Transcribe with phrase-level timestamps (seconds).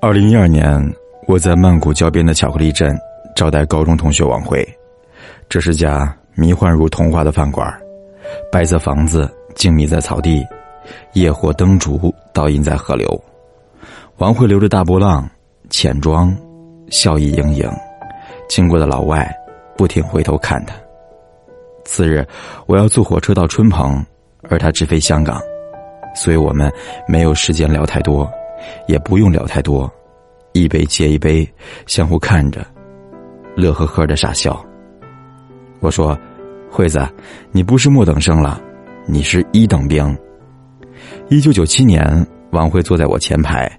[0.00, 0.94] 二零一二年，
[1.26, 2.98] 我在曼谷郊边的巧克力镇
[3.36, 4.66] 招待高中同学晚会。
[5.48, 7.70] 这是家迷幻如童话的饭馆，
[8.50, 10.42] 白色房子静谧在草地，
[11.12, 13.22] 夜火灯烛倒映在河流。
[14.16, 15.28] 晚会留着大波浪，
[15.68, 16.34] 浅妆，
[16.90, 17.70] 笑意盈盈。
[18.48, 19.30] 经过的老外
[19.76, 20.74] 不停回头看他。
[21.84, 22.26] 次日，
[22.66, 24.02] 我要坐火车到春蓬，
[24.48, 25.38] 而他直飞香港，
[26.14, 26.72] 所以我们
[27.06, 28.30] 没有时间聊太多。
[28.86, 29.92] 也不用聊太多，
[30.52, 31.46] 一杯接一杯，
[31.86, 32.64] 相互看着，
[33.54, 34.64] 乐呵呵的傻笑。
[35.80, 36.18] 我说
[36.72, 37.06] ：“惠子，
[37.52, 38.58] 你不是末等生了，
[39.06, 40.16] 你是一等兵。”
[41.28, 43.70] 一九九七年，王慧坐在我前排，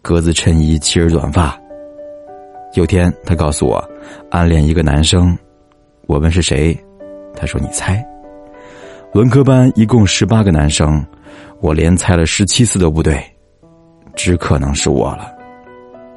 [0.00, 1.56] 格子衬衣，齐耳短发。
[2.74, 3.88] 有天，他告诉我，
[4.28, 5.38] 暗恋一个男生。
[6.08, 6.76] 我问是谁，
[7.36, 8.04] 他说：“你猜。”
[9.14, 11.04] 文科班一共十八个男生，
[11.62, 13.18] 我连猜了十七次都不对。
[14.14, 15.32] 只可能是我了，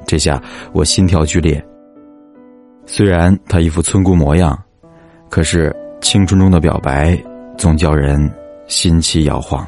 [0.06, 0.42] 这下
[0.74, 1.64] 我心跳剧烈。
[2.84, 4.56] 虽然他一副村姑模样，
[5.30, 7.18] 可是青春中的表白
[7.56, 8.30] 总叫人
[8.66, 9.66] 心期摇晃。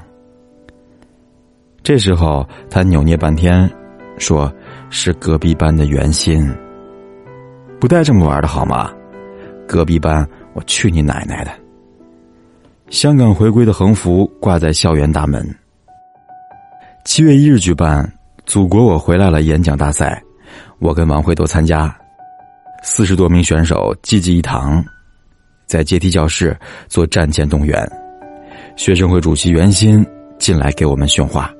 [1.82, 3.68] 这时候他扭捏半天，
[4.18, 4.52] 说
[4.90, 6.46] 是隔壁班的袁心。
[7.80, 8.92] 不带这么玩的好吗？
[9.66, 11.50] 隔壁班，我去你奶奶的！
[12.90, 15.42] 香港回归的横幅挂在校园大门。
[17.08, 18.06] 七月一日举办。
[18.44, 19.40] 祖国，我回来了！
[19.40, 20.22] 演讲大赛，
[20.78, 21.96] 我跟王慧都参加。
[22.82, 24.84] 四十多名选手济济一堂，
[25.64, 26.54] 在阶梯教室
[26.86, 27.82] 做战前动员。
[28.76, 30.04] 学生会主席袁鑫
[30.38, 31.50] 进来给我们训话。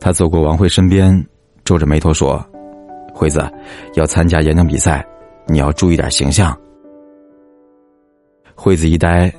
[0.00, 1.22] 他走过王慧身边，
[1.62, 2.42] 皱着眉头说
[3.12, 3.46] ：“慧子，
[3.92, 5.04] 要参加演讲比赛，
[5.46, 6.58] 你要注意点形象。”
[8.56, 9.30] 惠子一呆，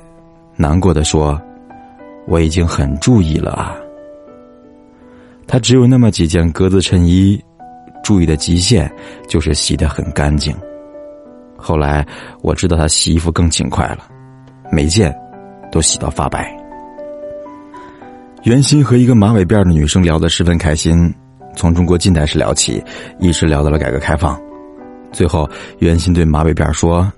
[0.54, 1.42] 难过的说
[2.28, 3.76] ：“我已经很注意了啊。”
[5.52, 7.38] 他只有那么几件格子衬衣，
[8.02, 8.90] 注意的极限
[9.28, 10.56] 就是洗得很干净。
[11.58, 12.06] 后来
[12.40, 14.08] 我知道他洗衣服更勤快了，
[14.70, 15.14] 每件
[15.70, 16.50] 都洗到发白。
[18.44, 21.12] 袁心和一个马尾辫的女生聊得十分开心，
[21.54, 22.82] 从中国近代史聊起，
[23.18, 24.40] 一直聊到了改革开放。
[25.12, 25.46] 最后，
[25.80, 27.12] 袁心对马尾辫说：“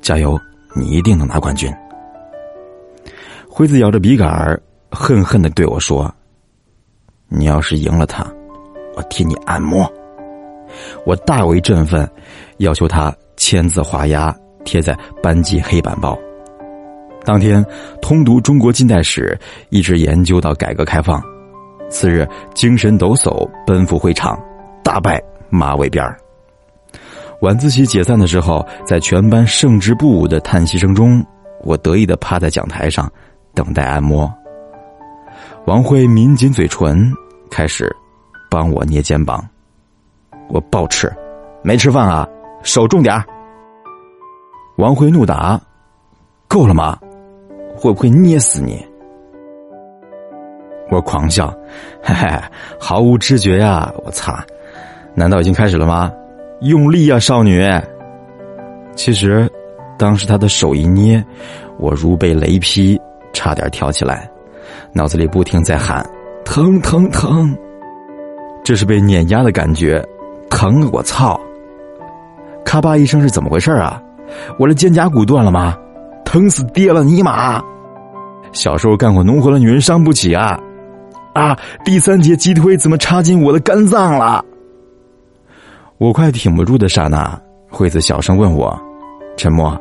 [0.00, 0.38] 加油，
[0.76, 1.68] 你一定能拿冠军。”
[3.50, 4.56] 辉子咬着笔杆
[4.88, 6.08] 恨恨的对我说。
[7.34, 8.24] 你要是赢了他，
[8.94, 9.90] 我替你按摩。
[11.04, 12.08] 我大为振奋，
[12.58, 14.34] 要求他签字画押
[14.64, 16.18] 贴在班级黑板报。
[17.24, 17.64] 当天
[18.00, 19.38] 通读中国近代史，
[19.70, 21.22] 一直研究到改革开放。
[21.88, 24.38] 次日精神抖擞奔赴会场，
[24.82, 26.16] 大败马尾辫儿。
[27.42, 31.24] 晚自习解散的时候，在全班胜之不武的叹息声中，
[31.62, 33.10] 我得意的趴在讲台上，
[33.54, 34.32] 等待按摩。
[35.66, 37.12] 王慧抿紧嘴唇，
[37.52, 37.94] 开始
[38.50, 39.46] 帮我捏肩膀。
[40.48, 41.12] 我暴吃，
[41.62, 42.26] 没吃饭啊，
[42.62, 43.22] 手重点儿
[44.78, 45.60] 王辉怒答
[46.48, 46.98] ：“够了吗？
[47.76, 48.82] 会不会捏死你？”
[50.90, 51.54] 我狂笑
[52.02, 52.26] ：“嘿嘿，
[52.80, 53.92] 毫无知觉呀！
[54.02, 54.42] 我擦，
[55.14, 56.10] 难道已经开始了吗？
[56.62, 57.62] 用力呀，少女！”
[58.96, 59.46] 其实，
[59.98, 61.22] 当时他的手一捏，
[61.78, 62.98] 我如被雷劈，
[63.34, 64.26] 差点跳起来。
[64.94, 66.04] 脑子里不停在喊
[66.44, 67.56] ：“疼疼疼！”
[68.64, 70.04] 这是被碾压的感觉，
[70.48, 70.88] 疼！
[70.92, 71.40] 我操！
[72.64, 74.00] 咔吧一声是怎么回事啊？
[74.58, 75.76] 我的肩胛骨断了吗？
[76.24, 77.02] 疼死爹了！
[77.02, 77.60] 尼玛！
[78.52, 80.58] 小时候干过农活的女人伤不起啊！
[81.34, 81.58] 啊！
[81.84, 84.44] 第三节鸡腿怎么插进我的肝脏了？
[85.98, 87.38] 我快挺不住的刹那，
[87.70, 88.78] 惠子小声问我
[89.36, 89.76] ：“沉默，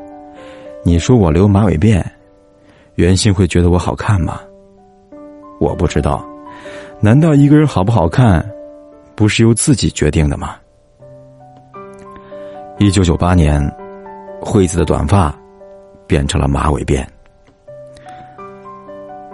[0.84, 2.04] 你说我留马尾辫，
[2.96, 4.40] 袁心会觉得我好看吗？”
[5.60, 6.26] 我不知道，
[7.04, 8.48] 难道一个人好不好看，
[9.16, 10.56] 不是由自己决定的吗？
[12.78, 13.60] 一九九八年，
[14.40, 15.36] 惠子的短发
[16.06, 17.04] 变成了马尾辫。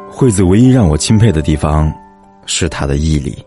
[0.09, 1.93] 惠子唯一让我钦佩的地方，
[2.45, 3.37] 是她的毅力。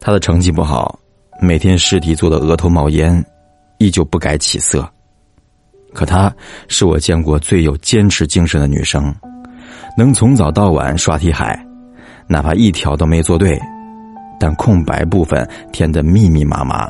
[0.00, 0.98] 她的成绩不好，
[1.40, 3.24] 每天试题做的额头冒烟，
[3.78, 4.84] 依旧不改起色。
[5.94, 6.34] 可她
[6.66, 9.14] 是我见过最有坚持精神的女生。
[9.96, 11.64] 能从早到晚刷题海，
[12.26, 13.58] 哪怕一条都没做对，
[14.38, 16.88] 但空白部分填得密密麻麻，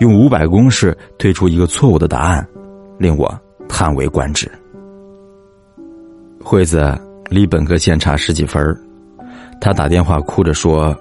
[0.00, 2.46] 用五百公式推出一个错误的答案，
[2.98, 4.50] 令我叹为观止。
[6.42, 6.96] 惠子
[7.30, 8.62] 离本科线差十几分
[9.60, 10.94] 他打电话哭着说，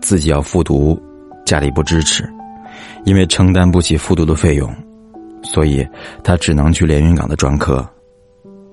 [0.00, 1.00] 自己要复读，
[1.44, 2.28] 家里不支持，
[3.04, 4.72] 因为承担不起复读的费用，
[5.42, 5.84] 所以
[6.22, 7.84] 他只能去连云港的专科。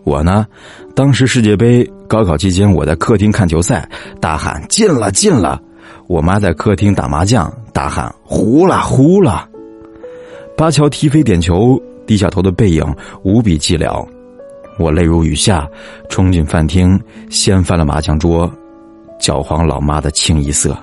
[0.04, 0.46] 我呢，
[0.94, 3.90] 当时世界杯高考期间，我在客厅看球赛，
[4.22, 5.60] 大喊进了进了，
[6.06, 9.50] 我妈在客厅打麻将，大喊“胡了，胡了”。
[10.56, 12.86] 巴乔踢飞点球，低下头的背影
[13.24, 14.08] 无比寂寥。
[14.78, 15.68] 我泪如雨下，
[16.08, 17.02] 冲进饭厅，
[17.32, 18.48] 掀翻了麻将桌，
[19.20, 20.78] 搅黄老妈的清一色。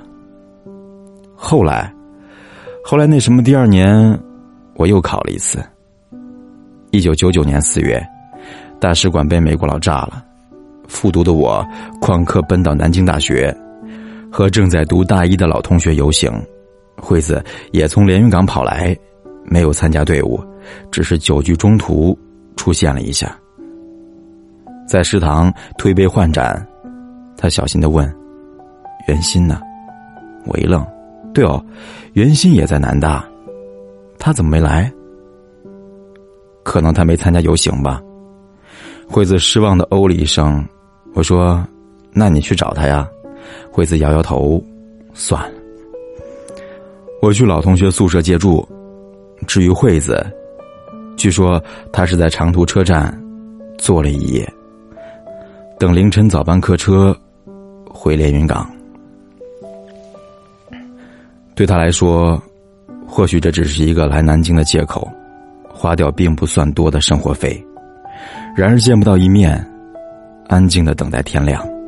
[1.36, 1.94] 后来，
[2.84, 4.20] 后来那什么，第二年
[4.74, 5.62] 我又考了一次。
[6.90, 8.04] 一九九九年四月，
[8.80, 10.24] 大使馆被美国佬炸了，
[10.90, 11.64] 复读的我
[12.00, 13.56] 旷课奔到南京大学，
[14.30, 16.30] 和正在读大一的老同学游行。
[17.00, 18.94] 惠子也从连云港跑来。
[19.46, 20.38] 没有参加队伍，
[20.92, 22.16] 只是酒局中途
[22.56, 23.36] 出现了一下，
[24.86, 26.64] 在食堂推杯换盏，
[27.36, 28.06] 他小心的问
[29.08, 29.60] ：“袁鑫呢？”
[30.46, 30.86] 我一愣
[31.34, 31.60] ：“对哦，
[32.12, 33.24] 袁鑫也在南大，
[34.18, 34.92] 他怎么没来？
[36.62, 38.00] 可能他没参加游行吧。”
[39.08, 40.64] 惠子失望的哦了一声。
[41.14, 41.64] 我说
[42.12, 43.08] ：“那你去找他呀。”
[43.70, 44.62] 惠子摇摇头
[45.14, 45.58] ：“算了。”
[47.22, 48.66] 我去老同学宿舍借住。
[49.46, 50.22] 至于惠子，
[51.16, 51.62] 据说
[51.92, 53.18] 他是在长途车站
[53.78, 54.46] 坐了一夜，
[55.78, 57.16] 等凌晨早班客车
[57.90, 58.70] 回连云港。
[61.54, 62.40] 对他来说，
[63.06, 65.10] 或许这只是一个来南京的借口，
[65.68, 67.62] 花掉并不算多的生活费。
[68.54, 69.66] 然而见不到一面，
[70.50, 71.79] 安静的等待天亮。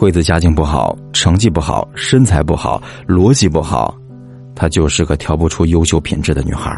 [0.00, 3.94] 惠子家境不好，成绩不好，身材不好，逻辑不好，
[4.54, 6.74] 她就是个挑不出优秀品质的女孩。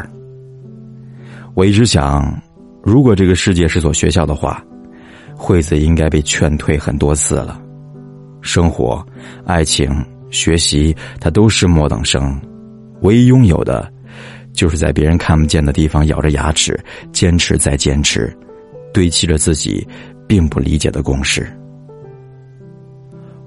[1.54, 2.36] 我一直想，
[2.82, 4.60] 如果这个世界是所学校的话，
[5.36, 7.62] 惠子应该被劝退很多次了。
[8.40, 9.06] 生活、
[9.46, 9.88] 爱情、
[10.32, 12.36] 学习，她都是末等生，
[13.02, 13.88] 唯一拥有的，
[14.52, 16.76] 就是在别人看不见的地方咬着牙齿
[17.12, 18.36] 坚持再坚持，
[18.92, 19.86] 堆砌着自己
[20.26, 21.48] 并不理解的公式。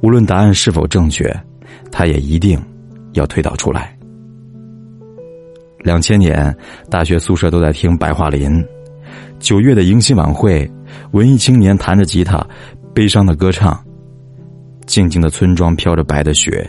[0.01, 1.33] 无论答案是否正确，
[1.91, 2.61] 他也一定
[3.13, 3.97] 要推导出来。
[5.79, 6.55] 两千年，
[6.89, 8.63] 大学宿舍都在听白桦林。
[9.39, 10.69] 九月的迎新晚会，
[11.11, 12.45] 文艺青年弹着吉他，
[12.93, 13.79] 悲伤的歌唱。
[14.85, 16.67] 静静的村庄飘着白的雪，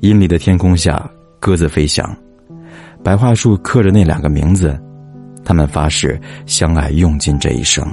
[0.00, 2.16] 阴里的天空下，鸽子飞翔。
[3.02, 4.78] 白桦树刻着那两个名字，
[5.44, 7.86] 他们发誓相爱用尽这一生。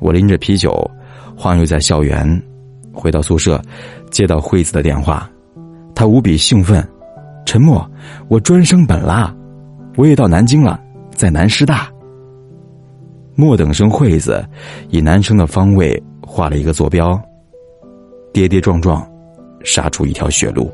[0.00, 0.90] 我拎着啤酒，
[1.36, 2.42] 晃悠在校园。
[2.96, 3.60] 回到宿舍，
[4.10, 5.30] 接到惠子的电话，
[5.94, 6.86] 他无比兴奋。
[7.44, 7.88] 沉默，
[8.26, 9.32] 我专升本啦，
[9.96, 10.80] 我也到南京了，
[11.14, 11.88] 在南师大。
[13.36, 14.44] 末等生惠子
[14.88, 17.20] 以男生的方位画了一个坐标，
[18.32, 19.06] 跌跌撞撞，
[19.62, 20.72] 杀出一条血路。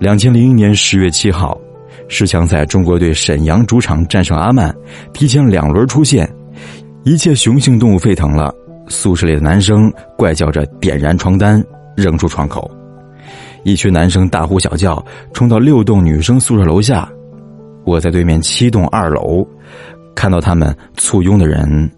[0.00, 1.56] 两千零一年十月七号，
[2.08, 4.74] 世强赛中国队沈阳主场战胜阿曼，
[5.12, 6.28] 提前两轮出线，
[7.04, 8.52] 一切雄性动物沸腾了。
[8.88, 11.62] 宿舍里的男生怪叫着，点燃床单
[11.96, 12.70] 扔出窗口，
[13.64, 17.08] 一群男生大呼小叫，冲到六栋女生宿舍楼下。
[17.84, 19.46] 我在对面七栋二楼，
[20.14, 21.90] 看到他们簇拥的人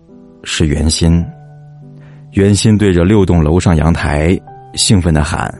[0.44, 1.24] 是袁心。
[2.32, 4.38] 袁心对着六栋楼上阳台
[4.74, 5.52] 兴奋的喊：“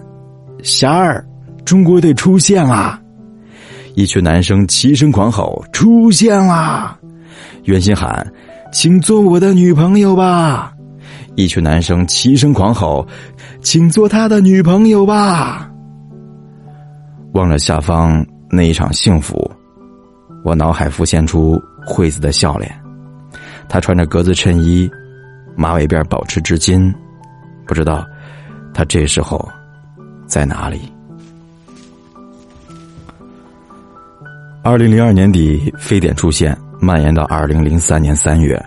[0.63, 1.25] 霞儿，
[1.65, 3.01] 中国队出现啦！”
[3.97, 6.99] 一群男生齐声狂吼：“出现啦！”
[7.65, 8.31] 袁心喊
[8.71, 10.73] ：“请做我的女朋友吧！”
[11.39, 13.07] 一群男生齐声狂吼
[13.63, 15.71] ：“请做他的女朋友吧！”
[17.33, 19.49] 望着下方那一场幸福，
[20.43, 22.75] 我脑海浮现出惠子的笑脸。
[23.69, 24.91] 她穿着格子衬衣，
[25.55, 26.93] 马尾辫保持至今。
[27.69, 28.05] 不知道
[28.75, 29.49] 她这时候
[30.27, 30.93] 在哪里。
[34.65, 38.61] 二零零二年底，非典出现，蔓延到二零零三年三月，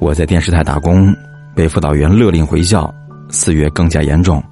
[0.00, 1.14] 我在电视台打工。
[1.60, 2.90] 被辅导员勒令回校，
[3.28, 4.42] 四月更加严重，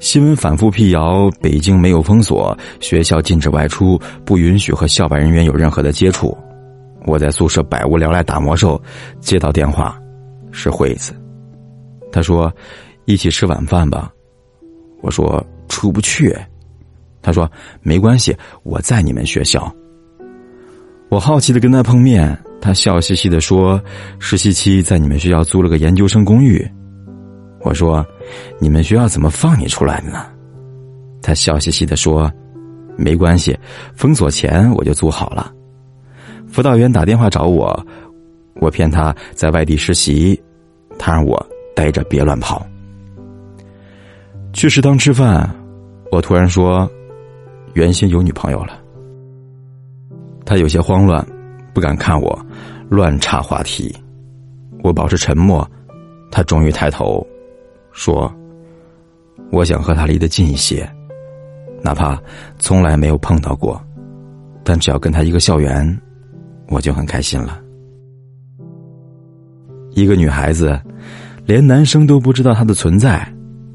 [0.00, 6.36] 新闻反复辟谣北京没有封锁，学校禁止外出，不允许和校外人员有任何的接触。
[7.06, 8.78] 我在宿舍百无聊赖打魔兽，
[9.18, 9.98] 接到电话，
[10.50, 11.14] 是惠子，
[12.12, 12.52] 他说
[13.06, 14.12] ：“一起吃晚饭吧。”
[15.00, 16.36] 我说：“出不去。”
[17.22, 19.74] 他说：“没关系，我在你们学校。”
[21.08, 22.38] 我好奇的跟他碰面。
[22.62, 23.82] 他笑嘻嘻的说
[24.20, 26.64] ：“实习期在你们学校租了个研究生公寓。”
[27.60, 28.06] 我说
[28.60, 30.24] ：“你们学校怎么放你出来的呢？”
[31.20, 32.32] 他笑嘻嘻的说
[32.96, 33.58] ：“没关系，
[33.96, 35.52] 封锁前我就租好了，
[36.46, 37.84] 辅导员打电话找我，
[38.60, 40.40] 我骗他在外地实习，
[40.98, 42.64] 他让我待着别乱跑。
[44.52, 45.52] 去食堂吃饭，
[46.12, 46.88] 我突然说，
[47.74, 48.78] 原先有女朋友了。
[50.44, 51.26] 他有些慌乱，
[51.74, 52.46] 不敢看我，
[52.88, 53.94] 乱插话题。
[54.82, 55.68] 我保持沉默，
[56.30, 57.24] 他终于抬头，
[57.92, 58.32] 说
[59.52, 60.90] ：“我想和他离得近一些，
[61.82, 62.20] 哪怕
[62.58, 63.80] 从来没有碰到过，
[64.64, 66.00] 但只要跟他一个校园，
[66.68, 67.60] 我就很开心了。”
[69.94, 70.80] 一个女孩子，
[71.44, 73.26] 连男生都不知道她的存在，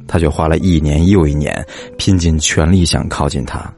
[0.07, 1.65] 她却花了一年又一年，
[1.97, 3.71] 拼尽全力想靠近他，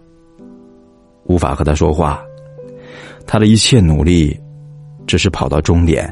[1.26, 2.24] 无法和他说话。
[3.32, 4.36] 他的一切努力，
[5.06, 6.12] 只是跑到终点，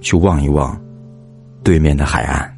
[0.00, 0.80] 去望一望
[1.64, 2.48] 对面的海岸，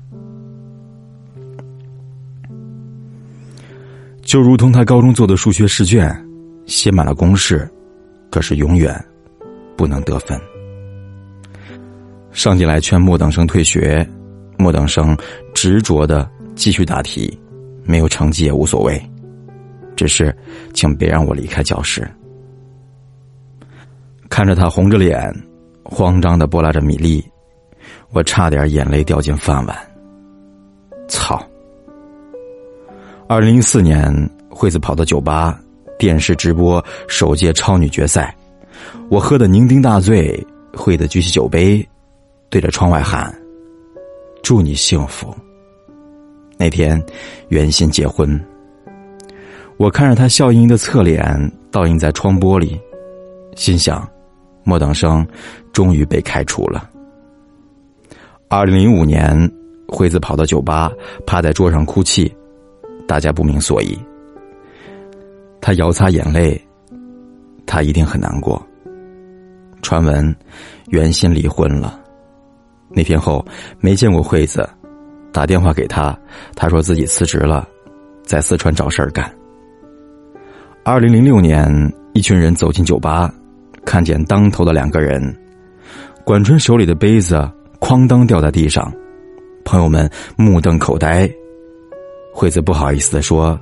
[4.21, 6.15] 就如同他高中做的数学试卷，
[6.67, 7.67] 写满了公式，
[8.29, 9.03] 可是永远
[9.79, 10.39] 不能得分。
[12.33, 14.07] 上进来劝莫等生退学，
[14.59, 15.17] 莫等生
[15.55, 17.41] 执着的继续答题，
[17.83, 19.03] 没有成绩也无所谓，
[19.97, 20.37] 只是
[20.75, 22.07] 请别让我离开教室。
[24.29, 25.33] 看着他红着脸，
[25.85, 27.25] 慌张的拨拉着米粒，
[28.11, 29.77] 我差点眼泪掉进饭碗。
[31.09, 31.41] 操！
[33.29, 34.13] 二零零四年，
[34.49, 35.59] 惠子跑到酒吧
[35.99, 38.37] 电视直播首届超女决赛，
[39.09, 41.87] 我喝得酩酊大醉，惠子举起酒杯，
[42.51, 43.33] 对着窗外喊
[44.43, 45.35] ：“祝你幸福。”
[46.59, 47.01] 那天，
[47.49, 48.41] 袁心结婚，
[49.77, 52.79] 我看着他笑盈盈的侧脸倒映在窗玻璃，
[53.55, 54.09] 心想。
[54.67, 55.25] 莫等生
[55.73, 56.91] 终于被开除了。
[58.49, 59.33] 二零零五年，
[59.87, 60.91] 惠子跑到酒吧，
[61.25, 62.35] 趴在桌上哭泣，
[63.07, 63.97] 大家不明所以。
[65.61, 66.61] 他摇擦眼泪，
[67.65, 68.61] 他一定很难过。
[69.83, 70.35] 传闻，
[70.89, 72.01] 袁心离婚了。
[72.89, 73.45] 那天后
[73.79, 74.69] 没见过惠子，
[75.33, 76.19] 打电话给他，
[76.57, 77.69] 他说自己辞职了，
[78.25, 79.33] 在四川找事儿干。
[80.85, 81.69] 二零零六年，
[82.15, 83.33] 一群人走进酒吧。
[83.87, 85.35] 看见当头的两个人，
[86.25, 87.49] 管春手里的杯子
[87.81, 88.93] 哐当掉在地上，
[89.65, 91.31] 朋友们目瞪口呆。
[92.35, 93.59] 惠子不好意思的说：“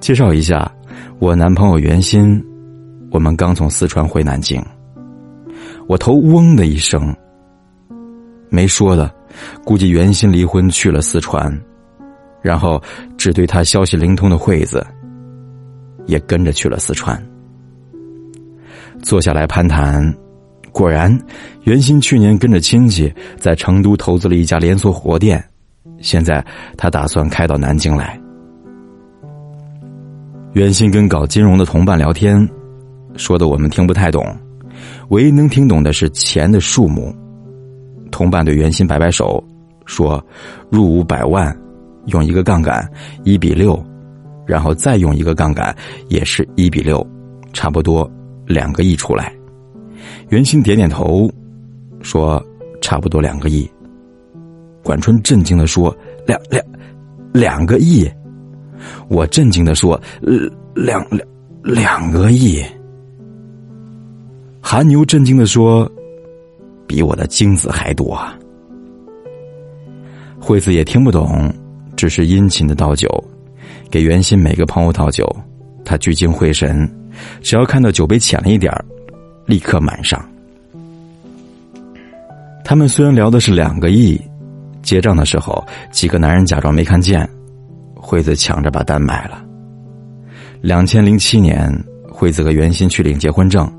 [0.00, 0.72] 介绍一下，
[1.18, 2.40] 我男朋友袁鑫，
[3.10, 4.64] 我们刚从四川回南京。”
[5.86, 7.14] 我头嗡的一声，
[8.48, 9.12] 没说的，
[9.64, 11.52] 估计袁鑫离婚去了四川，
[12.40, 12.80] 然后
[13.18, 14.86] 只对他消息灵通的惠子，
[16.06, 17.20] 也跟着去了四川。
[19.04, 20.02] 坐下来攀谈，
[20.72, 21.16] 果然，
[21.64, 25.44] 袁鑫去年跟着亲戚在成都投资了一家连锁火锅店，
[26.00, 26.42] 现在
[26.74, 28.18] 他打算开到南京来。
[30.54, 32.48] 袁鑫跟搞金融的同伴聊天，
[33.14, 34.24] 说的我们听不太懂，
[35.10, 37.14] 唯一能听懂的是钱的数目。
[38.10, 39.42] 同伴对袁鑫摆摆手，
[39.84, 40.24] 说
[40.72, 41.54] ：“入五百万，
[42.06, 42.90] 用一个杠杆
[43.22, 43.78] 一比六，
[44.46, 45.76] 然后再用一个杠杆
[46.08, 47.06] 也是一比六，
[47.52, 48.10] 差不多。”
[48.46, 49.32] 两个亿出来，
[50.28, 51.30] 袁鑫点点头，
[52.02, 52.44] 说
[52.80, 53.68] ：“差不多两个亿。”
[54.82, 55.96] 管春震惊的说
[56.26, 56.62] ：“两两
[57.32, 58.10] 两个亿！”
[59.08, 59.98] 我震惊的说
[60.74, 61.26] ：“两两
[61.62, 62.62] 两个亿！”
[64.60, 65.90] 韩牛震惊的说
[66.86, 68.18] ：“比我的精子还多。”
[70.38, 71.50] 惠子也听不懂，
[71.96, 73.08] 只是殷勤的倒酒，
[73.90, 75.26] 给袁鑫每个朋友倒酒，
[75.82, 76.86] 他聚精会神。
[77.40, 78.72] 只要看到酒杯浅了一点
[79.46, 80.22] 立刻满上。
[82.64, 84.20] 他们虽然聊的是两个亿，
[84.82, 87.28] 结账的时候，几个男人假装没看见，
[87.94, 89.44] 惠子抢着把单买了。
[90.62, 91.70] 两千零七年，
[92.10, 93.70] 惠子和袁鑫去领结婚证，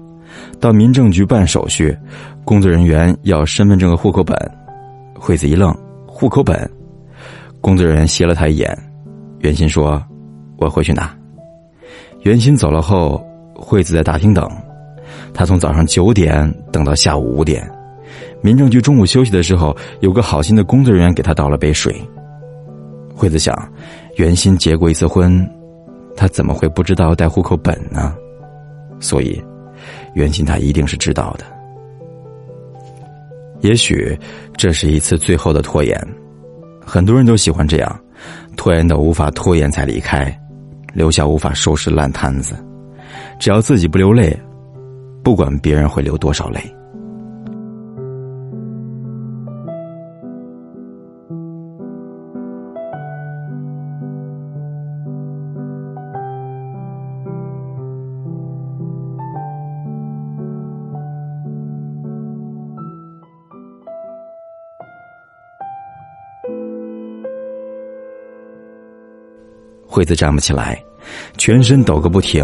[0.59, 1.97] 到民政局办手续，
[2.43, 4.37] 工作人员要身份证和户口本，
[5.15, 5.75] 惠子一愣，
[6.05, 6.69] 户口本，
[7.59, 8.77] 工作人员斜了他一眼，
[9.39, 9.99] 袁鑫说
[10.57, 11.11] ：“我回去拿。”
[12.21, 13.19] 袁鑫走了后，
[13.55, 14.47] 惠子在大厅等。
[15.33, 17.69] 他从早上九点等到下午五点。
[18.41, 21.95] 民政局中午休息的时候，有个好心的工作人员给他倒了杯水。
[23.13, 23.55] 惠子想，
[24.17, 25.49] 袁鑫结过一次婚，
[26.15, 28.15] 他怎么会不知道带户口本呢？
[28.99, 29.41] 所以，
[30.13, 31.45] 袁鑫他一定是知道的。
[33.61, 34.17] 也许
[34.55, 35.99] 这是一次最后的拖延。
[36.85, 37.99] 很多人都喜欢这样，
[38.55, 40.31] 拖延到无法拖延才离开。
[40.93, 42.55] 留下无法收拾烂摊子，
[43.39, 44.37] 只要自己不流泪
[45.23, 46.61] 不管别人会流多少泪。
[69.95, 70.77] 惠子站不起来
[71.37, 72.43] 全身抖个不停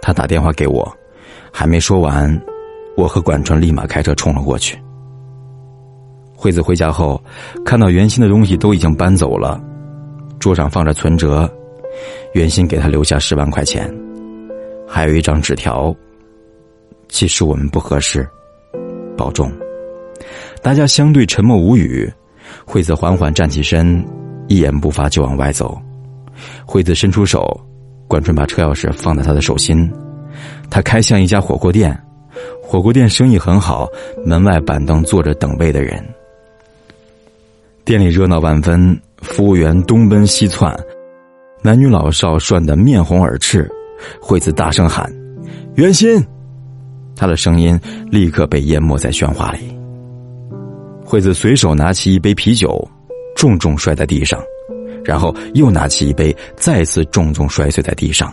[0.00, 0.90] 他打电话给我，
[1.52, 2.40] 还没说完，
[2.96, 4.78] 我和管春立马开车冲了过去。
[6.34, 7.22] 惠子回家后，
[7.64, 9.60] 看到袁鑫的东西都已经搬走了，
[10.38, 11.50] 桌上放着存折，
[12.32, 13.94] 袁鑫给他留下十万块钱，
[14.88, 15.94] 还有一张纸条。
[17.08, 18.26] 其实我们不合适，
[19.16, 19.52] 保重。
[20.62, 22.10] 大家相对沉默无语。
[22.64, 24.04] 惠子缓缓站起身，
[24.48, 25.80] 一言不发就往外走。
[26.64, 27.60] 惠子伸出手，
[28.10, 29.88] 管春把车钥匙放在他的手心。
[30.68, 31.96] 他开向一家火锅店，
[32.60, 33.86] 火锅店生意很好，
[34.26, 36.04] 门外板凳坐着等位的人。
[37.84, 40.76] 店里热闹万分，服务员东奔西窜，
[41.62, 43.70] 男女老少涮得面红耳赤。
[44.20, 45.08] 惠子大声喊
[45.76, 46.20] ：“袁鑫！”
[47.14, 47.78] 他的声音
[48.10, 49.60] 立刻被淹没在喧哗里。
[51.04, 52.88] 惠子随手拿起一杯啤酒，
[53.36, 54.40] 重重摔在地上，
[55.04, 58.32] 然后又拿起一杯，再次重重摔碎在地上。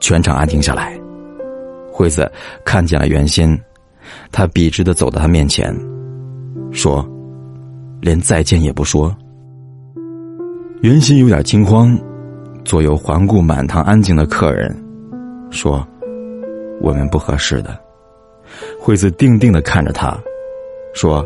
[0.00, 0.98] 全场安静下来。
[1.92, 2.30] 惠子
[2.64, 3.58] 看见了袁鑫，
[4.32, 5.74] 他笔直的走到他面前，
[6.72, 7.06] 说
[8.02, 9.14] ：“连再见也不说。”
[10.82, 11.96] 袁鑫有点惊慌，
[12.64, 14.74] 左右环顾满堂安静的客人，
[15.50, 15.86] 说
[16.82, 17.78] ：“我们不合适的。”
[18.80, 20.18] 惠子定定的看着他，
[20.94, 21.24] 说。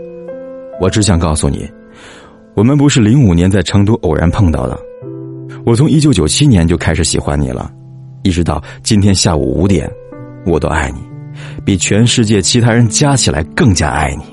[0.80, 1.68] 我只想告诉你，
[2.58, 4.76] 我们不是零五年在成都偶然碰到的。
[5.64, 7.70] 我从一九九七年就开始喜欢你了，
[8.24, 9.88] 一直到今天下午五点，
[10.44, 10.98] 我都爱你，
[11.64, 14.24] 比全世界其他人加起来更加爱你。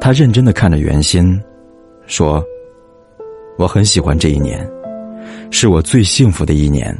[0.00, 1.36] 他认真的看着袁心，
[2.06, 2.40] 说
[3.58, 4.64] ：“我很喜欢这一年，
[5.50, 6.96] 是我最幸福的一年。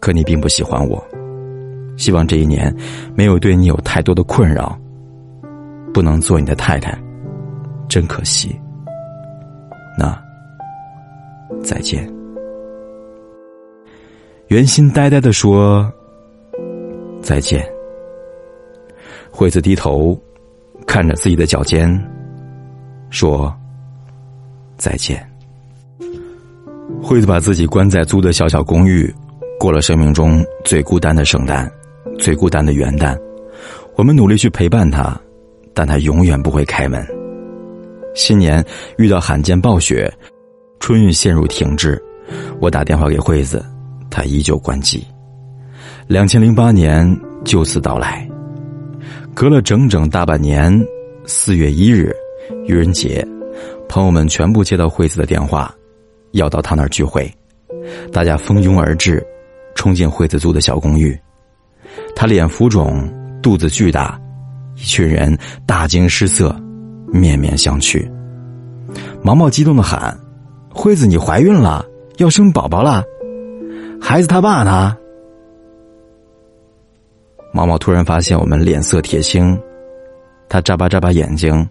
[0.00, 1.06] 可你并不喜欢我，
[1.98, 2.74] 希望这一年
[3.14, 4.74] 没有对你有太多的困扰。”
[5.92, 6.98] 不能做你的太太，
[7.96, 8.54] 真可惜。
[9.98, 10.22] 那
[11.64, 12.06] 再见。
[14.48, 15.90] 袁心呆呆的说
[17.24, 17.66] ：“再见。”
[19.32, 20.14] 惠子低头
[20.86, 21.90] 看着自己的脚尖，
[23.08, 23.50] 说
[24.76, 25.26] ：“再见。”
[27.00, 29.10] 惠子把自己关在租的小小公寓，
[29.58, 31.66] 过了生命中最孤单的圣诞，
[32.18, 33.18] 最孤单的元旦。
[33.94, 35.18] 我们努力去陪伴他。
[35.72, 37.06] 但他永远不会开门。
[38.16, 38.64] 新年
[38.96, 40.10] 遇到罕见暴雪，
[40.80, 42.02] 春运陷入停滞。
[42.60, 43.62] 我打电话给惠子，
[44.10, 45.06] 他依旧关机。
[46.08, 47.06] 两千零八年
[47.44, 48.26] 就此到来，
[49.34, 50.72] 隔了整整大半年。
[51.26, 52.14] 四月一日，
[52.66, 53.26] 愚人节，
[53.88, 55.74] 朋友们全部接到惠子的电话，
[56.32, 57.30] 要到他那儿聚会。
[58.12, 59.24] 大家蜂拥而至，
[59.74, 61.18] 冲进惠子租的小公寓。
[62.14, 64.18] 他脸浮肿，肚子巨大。
[64.76, 66.54] 一群人大惊失色，
[67.12, 68.08] 面面相觑。
[69.22, 70.16] 毛毛激动的喊
[70.72, 71.84] ：“惠子，你怀孕了，
[72.18, 73.02] 要生宝宝了！
[74.00, 74.96] 孩子他爸呢？”
[77.52, 79.58] 毛毛突然发现我们脸色铁青，
[80.48, 81.66] 他眨巴眨巴眼睛，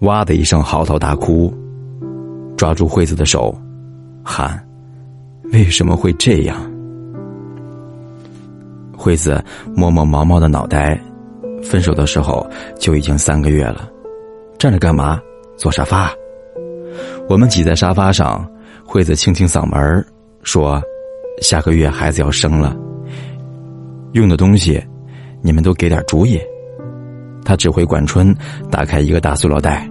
[0.00, 1.52] 哇的一声嚎啕大哭，
[2.56, 3.54] 抓住惠子的手，
[4.22, 4.64] 喊
[5.52, 6.56] ：“为什么会这样？”
[8.96, 9.42] 惠子
[9.74, 10.98] 摸摸毛毛的脑袋。
[11.62, 13.90] 分手的时候就已经三个月了，
[14.58, 15.20] 站着干嘛？
[15.56, 16.10] 坐沙发。
[17.28, 18.48] 我们挤在沙发上，
[18.84, 20.04] 惠子清清嗓门
[20.42, 20.80] 说
[21.42, 22.76] ：“下个月孩子要生了，
[24.12, 24.82] 用的东西，
[25.42, 26.40] 你们都给点主意。”
[27.44, 28.34] 他指挥管春
[28.70, 29.88] 打开一个大塑料袋，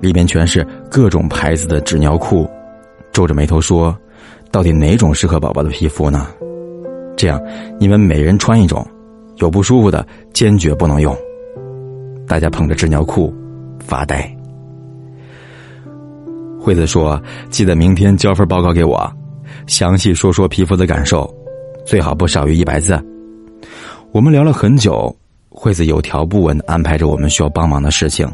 [0.00, 2.48] 里面全是各种牌子的纸尿裤，
[3.12, 3.96] 皱着眉头说
[4.50, 6.26] ：“到底哪种适合宝宝的皮肤呢？
[7.16, 7.40] 这样，
[7.78, 8.86] 你们每人穿一种。”
[9.38, 11.12] 有不舒服的，坚决不能用。
[12.24, 13.34] 大家捧着纸尿裤
[13.84, 14.28] 发呆。
[16.60, 19.10] 惠子说：“记得明天交份报告给我，
[19.66, 21.32] 详细说说皮肤的感受，
[21.84, 22.98] 最好不少于一百字。”
[24.12, 25.14] 我们聊了很久，
[25.50, 28.26] 惠子有条不紊的安排着我们需要帮忙的事情，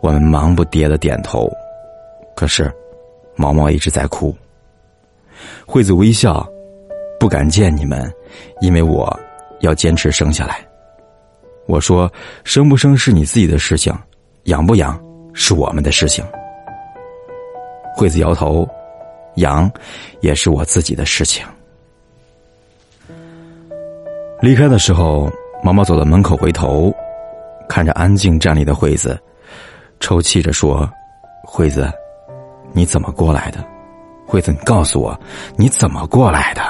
[0.00, 1.50] 我们忙不迭的点头。
[2.36, 2.72] 可是，
[3.36, 4.36] 毛毛一直在哭。
[5.66, 6.46] 惠子微笑，
[7.18, 8.10] 不敢见你们，
[8.60, 9.18] 因为我。
[9.60, 10.64] 要坚持生下来。
[11.66, 12.08] 我说
[12.44, 13.92] ：“生不生是你自己的事情，
[14.48, 14.98] 养不养
[15.32, 16.24] 是我们的事情。”
[17.96, 18.68] 惠子摇头
[19.36, 19.70] ：“养
[20.20, 21.44] 也是我自己的事情。”
[24.40, 25.30] 离开的时候，
[25.64, 26.92] 毛毛走到门口，回头
[27.68, 29.18] 看着安静站立的惠子，
[29.98, 30.88] 抽泣着说
[31.44, 31.90] ：“惠子，
[32.72, 33.64] 你怎么过来的？
[34.24, 35.18] 惠子，你告诉我，
[35.56, 36.62] 你怎么过来的？”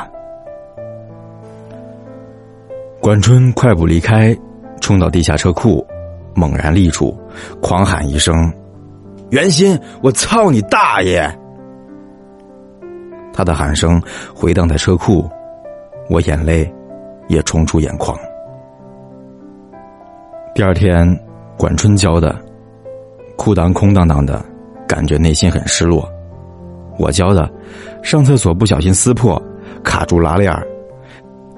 [3.03, 4.35] 管春快步离开，
[4.81, 5.87] 冲到地下车库，
[6.38, 7.18] 猛然立住，
[7.61, 8.51] 狂喊一声
[9.31, 11.29] ：“袁鑫，我操你大爷！”
[13.35, 14.01] 他的喊声
[14.35, 15.29] 回荡在车库，
[16.09, 16.72] 我眼泪
[17.27, 18.16] 也冲出眼眶。
[20.55, 21.18] 第二天，
[21.57, 22.35] 管春教的，
[23.37, 24.44] 裤裆空荡荡的，
[24.87, 26.09] 感觉内心很失落。
[26.98, 27.48] 我教的，
[28.03, 29.40] 上厕所不小心撕破，
[29.85, 30.66] 卡住拉链儿。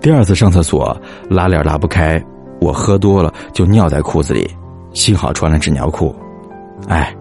[0.02, 0.94] 第二次上厕所，
[1.30, 2.22] 拉链拉不开，
[2.60, 4.46] 我喝多了就尿在裤子里，
[4.92, 6.14] 幸好穿了纸尿裤。
[6.88, 7.14] 哎，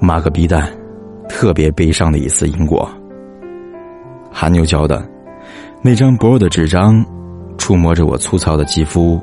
[0.00, 0.68] 妈个逼蛋，
[1.28, 2.88] 特别悲伤的一次因果。
[4.30, 5.06] 韩牛教的，
[5.80, 7.04] 那张薄弱的纸张，
[7.56, 9.20] 触摸着我粗糙的肌肤，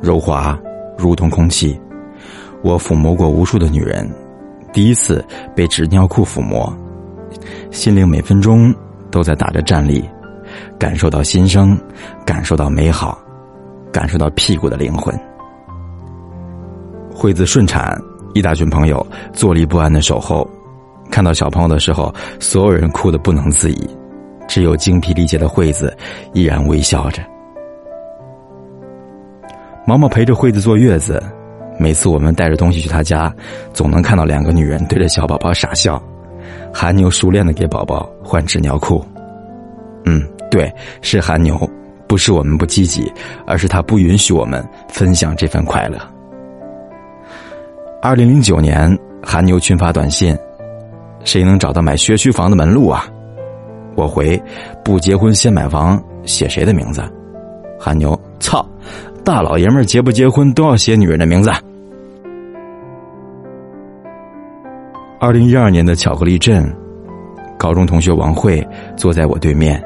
[0.00, 0.58] 柔滑
[0.96, 1.80] 如同空气。
[2.62, 4.08] 我抚摸过无数的女人，
[4.72, 6.72] 第一次被纸尿裤抚摸。
[7.70, 8.74] 心灵每分钟
[9.10, 10.04] 都在打着战栗，
[10.78, 11.78] 感受到新生，
[12.26, 13.18] 感受到美好，
[13.92, 15.18] 感受到屁股的灵魂。
[17.18, 18.00] 惠子顺产，
[18.32, 20.48] 一大群朋友坐立不安的守候，
[21.10, 23.90] 看到小朋友的时候，所有人哭得不能自已，
[24.46, 25.92] 只有精疲力竭的惠子
[26.32, 27.20] 依然微笑着。
[29.84, 31.20] 毛毛陪着惠子坐月子，
[31.76, 33.34] 每次我们带着东西去他家，
[33.72, 36.00] 总能看到两个女人对着小宝宝傻笑。
[36.72, 39.04] 韩牛熟练的给宝宝换纸尿裤，
[40.04, 41.68] 嗯，对，是韩牛，
[42.06, 43.12] 不是我们不积极，
[43.44, 45.98] 而是他不允许我们分享这份快乐。
[48.00, 50.32] 二零零九年，韩牛群发短信
[51.26, 53.04] ：“谁能找到买学区房的门路啊？”
[53.96, 54.40] 我回
[54.84, 57.02] ：“不结婚先买房，写谁的名字？”
[57.76, 58.64] 韩牛：“操，
[59.24, 61.50] 大老爷们结不结婚都要写女人的名字。”
[65.18, 66.72] 二零一二年的巧克力镇，
[67.58, 68.64] 高中同学王慧
[68.96, 69.82] 坐在我对面。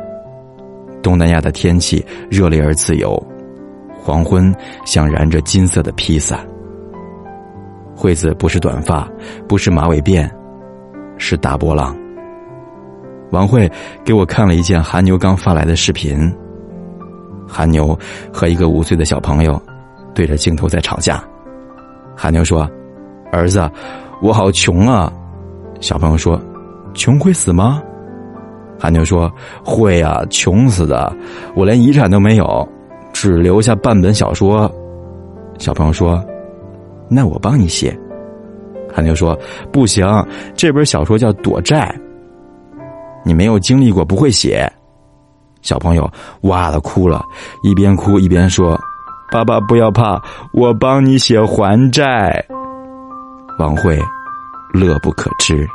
[1.02, 3.20] 东南亚的天气热烈而自由，
[3.98, 6.44] 黄昏像燃着金色的披萨。
[8.02, 9.08] 惠子不是短发，
[9.46, 10.28] 不是马尾辫，
[11.18, 11.96] 是大波浪。
[13.30, 13.70] 王慧
[14.04, 16.18] 给我看了一件韩牛刚发来的视频，
[17.46, 17.96] 韩牛
[18.32, 19.62] 和一个五岁的小朋友
[20.16, 21.22] 对着镜头在吵架。
[22.16, 22.68] 韩牛说
[23.30, 23.70] ：“儿子，
[24.20, 25.12] 我好穷啊。”
[25.78, 26.36] 小朋友说
[26.94, 27.80] ：“穷会死吗？”
[28.80, 29.32] 韩牛说
[29.64, 31.14] ：“会啊，穷死的！
[31.54, 32.68] 我连遗产都没有，
[33.12, 34.68] 只留下半本小说。”
[35.56, 36.20] 小朋友说
[37.12, 37.98] ：“那我帮你写。”
[38.92, 39.38] 韩牛说
[39.72, 40.06] ：“不行，
[40.54, 41.94] 这本小说叫躲债。
[43.24, 44.70] 你没有经历过，不会写。”
[45.62, 46.10] 小朋友
[46.42, 47.22] 哇的哭了，
[47.62, 48.78] 一边哭一边说
[49.30, 50.20] ：“爸爸不要怕，
[50.52, 52.44] 我帮你写还债。”
[53.58, 54.00] 王慧。
[54.72, 55.68] 乐不可支。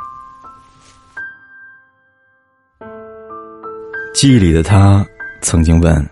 [4.12, 5.06] 记忆里的他
[5.40, 6.04] 曾经问：“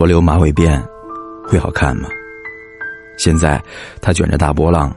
[0.00, 0.82] 我留马尾辫
[1.46, 2.08] 会好看吗？”
[3.16, 3.62] 现在
[4.00, 4.94] 他卷着大波浪，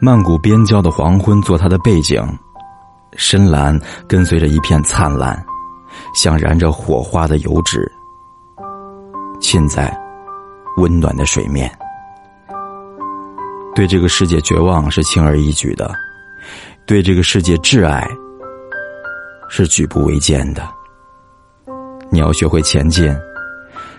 [0.00, 2.22] 曼谷边郊的黄昏做他的背景，
[3.16, 5.42] 深蓝跟随着一片灿烂，
[6.14, 7.90] 像燃着火花的油脂，
[9.40, 9.94] 浸在
[10.76, 11.70] 温暖的水面。
[13.74, 15.92] 对这个世界绝望是轻而易举的。
[16.86, 18.04] 对这个世界挚爱
[19.48, 20.68] 是举步维艰的。
[22.10, 23.16] 你要学会前进，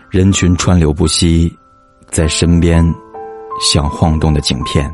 [0.09, 1.49] 人群川流不息，
[2.09, 2.83] 在身边
[3.59, 4.93] 像晃动的景片。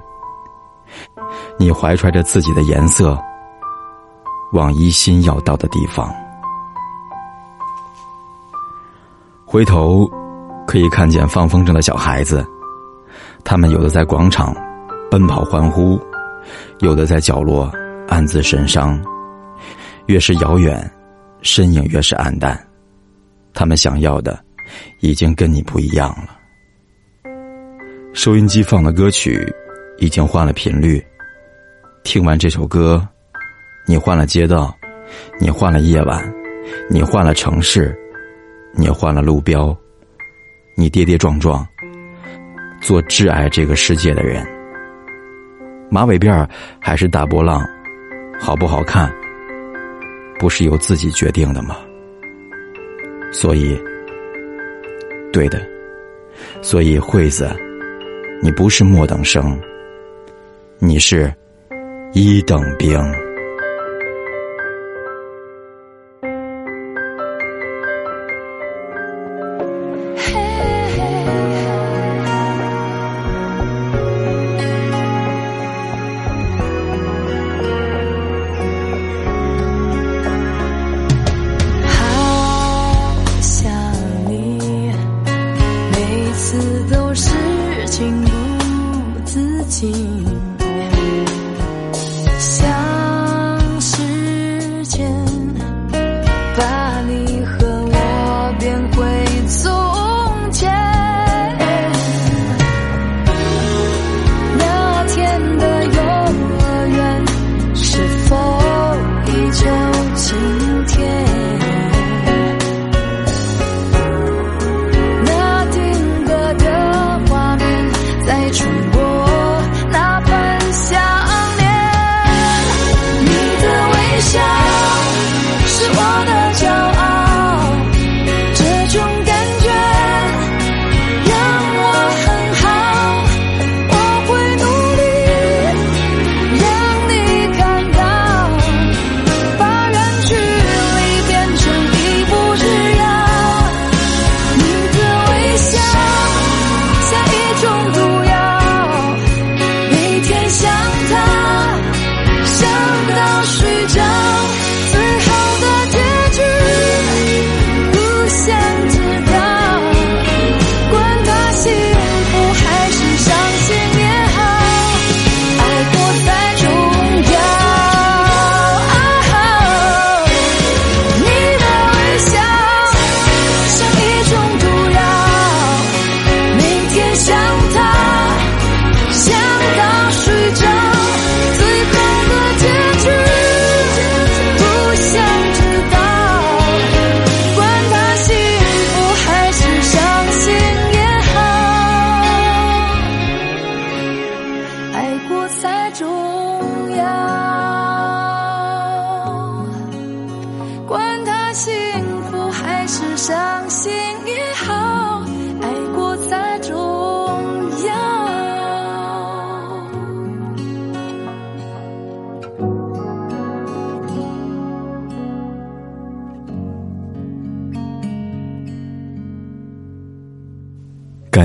[1.60, 3.18] 你怀揣着自己的颜色，
[4.54, 6.14] 往一心要到的地方。
[9.46, 10.10] 回头
[10.66, 12.46] 可以看见放风筝的小孩子，
[13.44, 14.56] 他们有的在广场
[15.12, 16.00] 奔跑欢呼，
[16.80, 17.72] 有的在角落。
[18.10, 18.98] 暗自神伤，
[20.06, 20.90] 越是遥远，
[21.42, 22.58] 身影越是暗淡。
[23.54, 24.42] 他们想要的，
[25.02, 26.37] 已经跟你不一样了。
[28.18, 29.48] 收音机放的歌曲，
[30.00, 31.06] 已经换了频率。
[32.02, 33.08] 听完这首歌，
[33.86, 34.76] 你换了街道，
[35.40, 36.34] 你换了夜晚，
[36.90, 37.96] 你换了城市，
[38.74, 39.78] 你换了路标，
[40.76, 41.64] 你跌跌撞撞，
[42.82, 44.44] 做挚爱这个世界的人。
[45.88, 46.50] 马尾辫
[46.80, 47.64] 还是大波浪？
[48.40, 49.14] 好不好看，
[50.40, 51.78] 不是由自己决定的吗？
[53.32, 53.80] 所以，
[55.32, 55.62] 对的，
[56.64, 57.48] 所以惠子，
[58.42, 59.60] 你不是末等生，
[60.80, 61.34] 你是
[62.14, 63.27] 一等兵。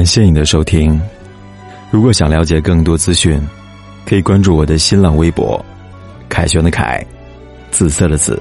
[0.03, 1.01] 感谢你的收听。
[1.93, 3.41] 如果想了解更多资讯，
[4.05, 5.65] 可以关注我的新浪微博
[6.29, 7.01] “凯旋的凯”，
[7.71, 8.37] 紫色的紫，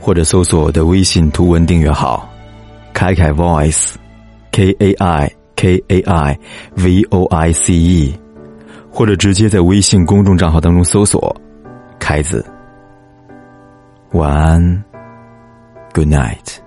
[0.00, 2.28] 或者搜索我的微信图文订阅号
[2.92, 6.38] “凯凯 Voice”，K A I K A I
[6.74, 8.18] V O I C E，
[8.90, 11.40] 或者直接在微信公众账号当中搜索
[12.00, 12.44] “凯子”。
[14.10, 14.84] 晚安
[15.92, 16.63] ，Good night。